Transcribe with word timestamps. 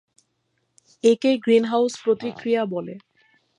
একে 1.03 1.31
গ্রিনহাউস 1.37 1.93
প্রতিক্রিয়া 2.03 2.61
বলে। 2.65 2.95